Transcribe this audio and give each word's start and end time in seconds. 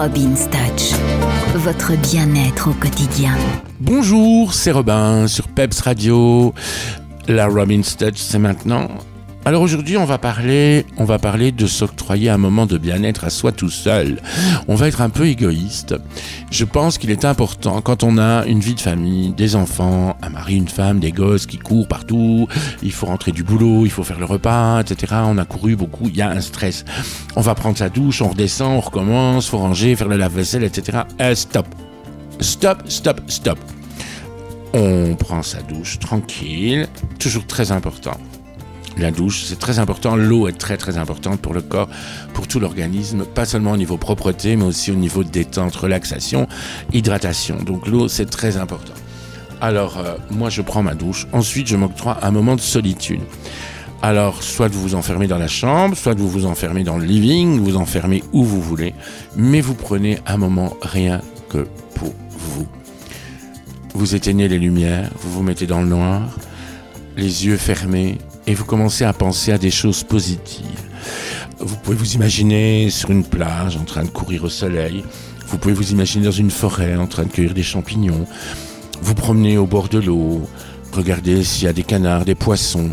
Robin's 0.00 0.48
Touch, 0.48 0.94
votre 1.56 1.96
bien-être 1.96 2.70
au 2.70 2.72
quotidien. 2.74 3.32
Bonjour, 3.80 4.54
c'est 4.54 4.70
Robin 4.70 5.26
sur 5.26 5.48
Peps 5.48 5.80
Radio. 5.80 6.54
La 7.26 7.48
Robin's 7.48 7.96
Touch, 7.96 8.14
c'est 8.14 8.38
maintenant. 8.38 8.86
Alors 9.48 9.62
aujourd'hui, 9.62 9.96
on 9.96 10.04
va 10.04 10.18
parler, 10.18 10.84
on 10.98 11.06
va 11.06 11.18
parler 11.18 11.52
de 11.52 11.66
s'octroyer 11.66 12.28
un 12.28 12.36
moment 12.36 12.66
de 12.66 12.76
bien-être 12.76 13.24
à 13.24 13.30
soi 13.30 13.50
tout 13.50 13.70
seul. 13.70 14.20
On 14.68 14.74
va 14.74 14.88
être 14.88 15.00
un 15.00 15.08
peu 15.08 15.26
égoïste. 15.26 15.94
Je 16.50 16.66
pense 16.66 16.98
qu'il 16.98 17.10
est 17.10 17.24
important 17.24 17.80
quand 17.80 18.02
on 18.02 18.18
a 18.18 18.44
une 18.44 18.60
vie 18.60 18.74
de 18.74 18.80
famille, 18.80 19.30
des 19.30 19.56
enfants, 19.56 20.18
un 20.20 20.28
mari, 20.28 20.56
une 20.56 20.68
femme, 20.68 21.00
des 21.00 21.12
gosses 21.12 21.46
qui 21.46 21.56
courent 21.56 21.88
partout, 21.88 22.46
il 22.82 22.92
faut 22.92 23.06
rentrer 23.06 23.32
du 23.32 23.42
boulot, 23.42 23.86
il 23.86 23.90
faut 23.90 24.04
faire 24.04 24.18
le 24.18 24.26
repas, 24.26 24.82
etc. 24.82 25.14
On 25.24 25.38
a 25.38 25.46
couru 25.46 25.76
beaucoup, 25.76 26.08
il 26.08 26.16
y 26.18 26.20
a 26.20 26.28
un 26.28 26.42
stress. 26.42 26.84
On 27.34 27.40
va 27.40 27.54
prendre 27.54 27.78
sa 27.78 27.88
douche, 27.88 28.20
on 28.20 28.28
redescend, 28.28 28.76
on 28.76 28.80
recommence, 28.80 29.48
faut 29.48 29.56
ranger, 29.56 29.96
faire 29.96 30.08
le 30.08 30.18
lave-vaisselle, 30.18 30.62
etc. 30.62 31.04
Euh, 31.22 31.34
stop. 31.34 31.68
Stop, 32.40 32.82
stop, 32.88 33.22
stop. 33.28 33.58
On 34.74 35.14
prend 35.14 35.42
sa 35.42 35.62
douche 35.62 35.98
tranquille, 35.98 36.86
toujours 37.18 37.46
très 37.46 37.72
important 37.72 38.20
la 38.98 39.10
douche, 39.10 39.44
c'est 39.44 39.58
très 39.58 39.78
important. 39.78 40.16
L'eau 40.16 40.48
est 40.48 40.58
très 40.58 40.76
très 40.76 40.98
importante 40.98 41.40
pour 41.40 41.54
le 41.54 41.62
corps, 41.62 41.88
pour 42.34 42.48
tout 42.48 42.60
l'organisme, 42.60 43.24
pas 43.24 43.44
seulement 43.44 43.72
au 43.72 43.76
niveau 43.76 43.96
propreté, 43.96 44.56
mais 44.56 44.64
aussi 44.64 44.90
au 44.90 44.96
niveau 44.96 45.24
détente, 45.24 45.74
relaxation, 45.76 46.48
hydratation. 46.92 47.56
Donc 47.62 47.86
l'eau, 47.86 48.08
c'est 48.08 48.26
très 48.26 48.56
important. 48.56 48.94
Alors, 49.60 49.98
euh, 49.98 50.14
moi, 50.30 50.50
je 50.50 50.62
prends 50.62 50.82
ma 50.82 50.94
douche. 50.94 51.26
Ensuite, 51.32 51.66
je 51.66 51.76
m'octroie 51.76 52.18
un 52.22 52.30
moment 52.30 52.54
de 52.54 52.60
solitude. 52.60 53.20
Alors, 54.02 54.44
soit 54.44 54.68
vous 54.68 54.80
vous 54.80 54.94
enfermez 54.94 55.26
dans 55.26 55.38
la 55.38 55.48
chambre, 55.48 55.96
soit 55.96 56.14
vous 56.14 56.28
vous 56.28 56.46
enfermez 56.46 56.84
dans 56.84 56.96
le 56.96 57.04
living, 57.04 57.58
vous 57.58 57.76
enfermez 57.76 58.22
où 58.32 58.44
vous 58.44 58.62
voulez, 58.62 58.94
mais 59.36 59.60
vous 59.60 59.74
prenez 59.74 60.20
un 60.26 60.36
moment 60.36 60.76
rien 60.82 61.20
que 61.48 61.66
pour 61.94 62.14
vous. 62.30 62.68
Vous 63.94 64.14
éteignez 64.14 64.46
les 64.46 64.58
lumières, 64.60 65.10
vous 65.20 65.32
vous 65.32 65.42
mettez 65.42 65.66
dans 65.66 65.80
le 65.80 65.88
noir, 65.88 66.38
les 67.16 67.46
yeux 67.46 67.56
fermés, 67.56 68.18
et 68.48 68.54
vous 68.54 68.64
commencez 68.64 69.04
à 69.04 69.12
penser 69.12 69.52
à 69.52 69.58
des 69.58 69.70
choses 69.70 70.02
positives. 70.04 70.64
Vous 71.60 71.76
pouvez 71.76 71.96
vous 71.96 72.14
imaginer 72.14 72.88
sur 72.88 73.10
une 73.10 73.22
plage 73.22 73.76
en 73.76 73.84
train 73.84 74.04
de 74.04 74.08
courir 74.08 74.44
au 74.44 74.48
soleil. 74.48 75.04
Vous 75.48 75.58
pouvez 75.58 75.74
vous 75.74 75.92
imaginer 75.92 76.24
dans 76.24 76.30
une 76.30 76.50
forêt 76.50 76.96
en 76.96 77.06
train 77.06 77.24
de 77.24 77.28
cueillir 77.28 77.52
des 77.52 77.62
champignons. 77.62 78.26
Vous 79.02 79.14
promenez 79.14 79.58
au 79.58 79.66
bord 79.66 79.90
de 79.90 79.98
l'eau. 79.98 80.48
Regardez 80.92 81.44
s'il 81.44 81.64
y 81.64 81.68
a 81.68 81.74
des 81.74 81.82
canards, 81.82 82.24
des 82.24 82.34
poissons. 82.34 82.90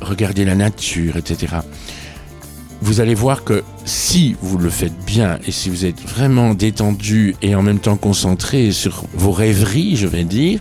Regardez 0.00 0.44
la 0.44 0.54
nature, 0.54 1.16
etc. 1.16 1.56
Vous 2.80 3.00
allez 3.00 3.14
voir 3.14 3.42
que 3.42 3.64
si 3.84 4.36
vous 4.40 4.56
le 4.56 4.70
faites 4.70 4.96
bien 5.04 5.40
et 5.48 5.50
si 5.50 5.68
vous 5.68 5.84
êtes 5.84 6.00
vraiment 6.00 6.54
détendu 6.54 7.34
et 7.42 7.56
en 7.56 7.62
même 7.62 7.80
temps 7.80 7.96
concentré 7.96 8.70
sur 8.70 9.02
vos 9.14 9.32
rêveries, 9.32 9.96
je 9.96 10.06
vais 10.06 10.22
dire, 10.22 10.60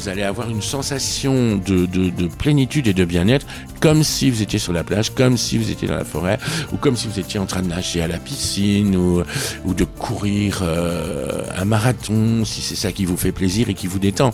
vous 0.00 0.08
allez 0.08 0.22
avoir 0.22 0.48
une 0.48 0.62
sensation 0.62 1.56
de, 1.56 1.86
plénitude 2.38 2.86
et 2.86 2.94
de 2.94 3.04
bien-être, 3.04 3.46
comme 3.80 4.02
si 4.02 4.30
vous 4.30 4.40
étiez 4.40 4.58
sur 4.58 4.72
la 4.72 4.82
plage, 4.82 5.10
comme 5.10 5.36
si 5.36 5.58
vous 5.58 5.70
étiez 5.70 5.88
dans 5.88 5.96
la 5.96 6.06
forêt, 6.06 6.38
ou 6.72 6.76
comme 6.76 6.96
si 6.96 7.06
vous 7.06 7.20
étiez 7.20 7.38
en 7.38 7.44
train 7.44 7.60
de 7.60 7.68
nager 7.68 8.00
à 8.00 8.08
la 8.08 8.16
piscine, 8.16 8.96
ou, 8.96 9.74
de 9.74 9.84
courir 9.84 10.60
euh, 10.62 11.42
un 11.56 11.64
marathon, 11.66 12.44
si 12.46 12.62
c'est 12.62 12.76
ça 12.76 12.92
qui 12.92 13.04
vous 13.04 13.16
fait 13.16 13.32
plaisir 13.32 13.68
et 13.68 13.74
qui 13.74 13.86
vous 13.86 13.98
détend. 13.98 14.32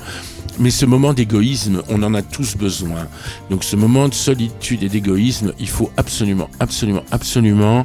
Mais 0.59 0.71
ce 0.71 0.87
moment 0.87 1.13
d'égoïsme, 1.13 1.83
on 1.89 2.03
en 2.03 2.15
a 2.15 2.23
tous 2.23 2.57
besoin. 2.57 3.09
Donc 3.51 3.65
ce 3.65 3.75
moment 3.75 4.09
de 4.09 4.15
solitude 4.15 4.85
et 4.85 4.89
d'égoïsme, 4.89 5.53
il 5.59 5.69
faut 5.69 5.91
absolument, 5.97 6.49
absolument, 6.61 7.03
absolument 7.11 7.85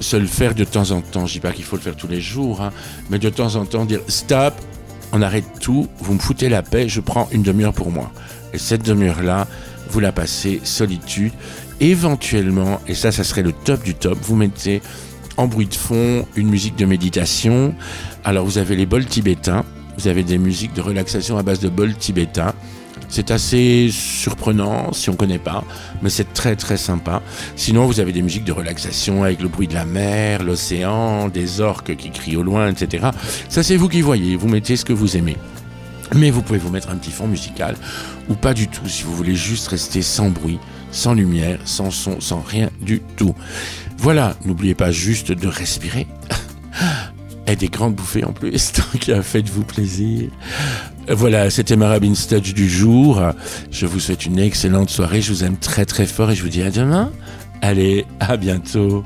se 0.00 0.16
le 0.16 0.26
faire 0.26 0.54
de 0.54 0.64
temps 0.64 0.90
en 0.90 1.00
temps. 1.00 1.26
Je 1.26 1.34
dis 1.34 1.40
pas 1.40 1.52
qu'il 1.52 1.64
faut 1.64 1.76
le 1.76 1.82
faire 1.82 1.96
tous 1.96 2.08
les 2.08 2.20
jours, 2.20 2.60
hein, 2.60 2.72
mais 3.10 3.18
de 3.18 3.30
temps 3.30 3.54
en 3.54 3.64
temps 3.64 3.84
dire 3.84 4.00
stop, 4.08 4.54
on 5.12 5.22
arrête 5.22 5.44
tout, 5.60 5.88
vous 5.98 6.14
me 6.14 6.18
foutez 6.18 6.48
la 6.48 6.62
paix, 6.62 6.88
je 6.88 7.00
prends 7.00 7.28
une 7.32 7.42
demi-heure 7.42 7.72
pour 7.72 7.90
moi. 7.90 8.12
Et 8.52 8.58
cette 8.58 8.82
demi-heure-là, 8.82 9.46
vous 9.90 10.00
la 10.00 10.12
passez 10.12 10.60
solitude. 10.64 11.32
Éventuellement, 11.80 12.80
et 12.86 12.94
ça, 12.94 13.12
ça 13.12 13.24
serait 13.24 13.42
le 13.42 13.52
top 13.52 13.82
du 13.82 13.94
top, 13.94 14.18
vous 14.22 14.36
mettez 14.36 14.82
en 15.36 15.46
bruit 15.46 15.66
de 15.66 15.74
fond 15.74 16.26
une 16.34 16.48
musique 16.48 16.76
de 16.76 16.86
méditation. 16.86 17.74
Alors 18.24 18.44
vous 18.44 18.58
avez 18.58 18.76
les 18.76 18.86
bols 18.86 19.06
tibétains, 19.06 19.64
vous 19.98 20.08
avez 20.08 20.22
des 20.22 20.38
musiques 20.38 20.74
de 20.74 20.80
relaxation 20.80 21.38
à 21.38 21.42
base 21.42 21.60
de 21.60 21.68
bols 21.68 21.94
tibétains. 21.96 22.54
C'est 23.08 23.30
assez 23.30 23.88
surprenant 23.90 24.92
si 24.92 25.08
on 25.10 25.12
ne 25.12 25.16
connaît 25.16 25.38
pas, 25.38 25.64
mais 26.02 26.10
c'est 26.10 26.32
très 26.32 26.56
très 26.56 26.76
sympa. 26.76 27.22
Sinon, 27.54 27.86
vous 27.86 28.00
avez 28.00 28.12
des 28.12 28.22
musiques 28.22 28.44
de 28.44 28.52
relaxation 28.52 29.22
avec 29.22 29.40
le 29.40 29.48
bruit 29.48 29.68
de 29.68 29.74
la 29.74 29.84
mer, 29.84 30.42
l'océan, 30.42 31.28
des 31.28 31.60
orques 31.60 31.94
qui 31.96 32.10
crient 32.10 32.36
au 32.36 32.42
loin, 32.42 32.68
etc. 32.68 33.08
Ça, 33.48 33.62
c'est 33.62 33.76
vous 33.76 33.88
qui 33.88 34.00
voyez. 34.00 34.36
Vous 34.36 34.48
mettez 34.48 34.76
ce 34.76 34.84
que 34.84 34.92
vous 34.92 35.16
aimez. 35.16 35.36
Mais 36.14 36.30
vous 36.30 36.42
pouvez 36.42 36.58
vous 36.58 36.70
mettre 36.70 36.90
un 36.90 36.96
petit 36.96 37.10
fond 37.10 37.26
musical 37.26 37.76
ou 38.28 38.34
pas 38.34 38.54
du 38.54 38.68
tout 38.68 38.88
si 38.88 39.02
vous 39.02 39.14
voulez 39.14 39.34
juste 39.34 39.68
rester 39.68 40.02
sans 40.02 40.30
bruit, 40.30 40.58
sans 40.90 41.14
lumière, 41.14 41.58
sans 41.64 41.90
son, 41.90 42.20
sans 42.20 42.40
rien 42.40 42.70
du 42.80 43.00
tout. 43.16 43.34
Voilà, 43.98 44.36
n'oubliez 44.44 44.74
pas 44.74 44.90
juste 44.90 45.32
de 45.32 45.48
respirer. 45.48 46.06
et 47.46 47.56
des 47.56 47.68
grandes 47.68 47.94
bouffées 47.94 48.24
en 48.24 48.32
plus, 48.32 48.72
donc 48.92 49.22
faites-vous 49.22 49.64
plaisir. 49.64 50.30
Voilà, 51.08 51.50
c'était 51.50 51.76
ma 51.76 51.88
Rabin 51.88 52.12
Touch 52.14 52.52
du 52.52 52.68
jour. 52.68 53.22
Je 53.70 53.86
vous 53.86 54.00
souhaite 54.00 54.26
une 54.26 54.38
excellente 54.38 54.90
soirée, 54.90 55.20
je 55.20 55.32
vous 55.32 55.44
aime 55.44 55.56
très 55.56 55.84
très 55.84 56.06
fort 56.06 56.30
et 56.30 56.34
je 56.34 56.42
vous 56.42 56.48
dis 56.48 56.62
à 56.62 56.70
demain. 56.70 57.12
Allez, 57.62 58.04
à 58.20 58.36
bientôt. 58.36 59.04